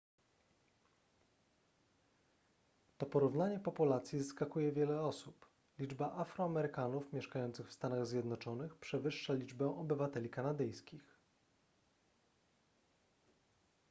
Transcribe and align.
to 2.97 3.05
porównanie 3.05 3.59
populacji 3.59 4.19
zaskakuje 4.19 4.71
wiele 4.71 5.01
osób 5.01 5.47
liczba 5.79 6.13
afroamerykanów 6.17 7.13
mieszkających 7.13 7.67
w 7.67 7.73
stanach 7.73 8.05
zjednoczonych 8.05 8.75
przewyższa 8.75 9.33
liczbę 9.33 9.65
obywateli 9.75 10.29
kanadyjskich 10.29 11.17